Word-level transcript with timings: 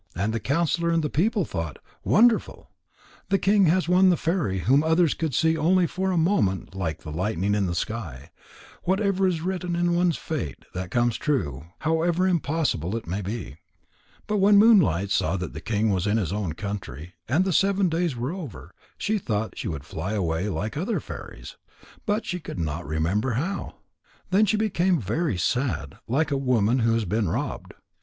And 0.15 0.33
the 0.33 0.39
counsellor 0.39 0.89
and 0.89 1.03
the 1.03 1.11
people 1.11 1.45
thought: 1.45 1.77
"Wonderful! 2.03 2.71
The 3.29 3.37
king 3.37 3.67
has 3.67 3.87
won 3.87 4.09
the 4.09 4.17
fairy 4.17 4.61
whom 4.61 4.81
others 4.83 5.13
could 5.13 5.35
see 5.35 5.55
only 5.55 5.85
for 5.85 6.09
a 6.09 6.17
moment 6.17 6.73
like 6.73 7.03
the 7.03 7.11
lightning 7.11 7.53
in 7.53 7.67
the 7.67 7.75
sky. 7.75 8.31
Whatever 8.81 9.27
is 9.27 9.41
written 9.43 9.75
in 9.75 9.93
one's 9.93 10.17
fate, 10.17 10.65
that 10.73 10.89
comes 10.89 11.17
true, 11.19 11.67
however 11.81 12.27
impossible 12.27 12.95
it 12.95 13.05
may 13.05 13.21
be." 13.21 13.57
But 14.25 14.37
when 14.39 14.57
Moonlight 14.57 15.11
saw 15.11 15.37
that 15.37 15.53
the 15.53 15.61
king 15.61 15.91
was 15.91 16.07
in 16.07 16.17
his 16.17 16.33
own 16.33 16.53
country, 16.53 17.13
and 17.27 17.45
the 17.45 17.53
seven 17.53 17.87
days 17.87 18.15
were 18.15 18.31
over, 18.33 18.73
she 18.97 19.19
thought 19.19 19.55
she 19.59 19.67
would 19.67 19.83
fly 19.83 20.13
away 20.13 20.49
like 20.49 20.75
other 20.75 20.99
fairies. 20.99 21.57
But 22.07 22.25
she 22.25 22.39
could 22.39 22.57
not 22.57 22.87
remember 22.87 23.33
how. 23.33 23.75
Then 24.31 24.47
she 24.47 24.57
became 24.57 24.99
very 24.99 25.37
sad, 25.37 25.99
like 26.07 26.31
a 26.31 26.37
woman 26.37 26.79
who 26.79 26.95
has 26.95 27.05
been 27.05 27.29
robbed. 27.29 27.75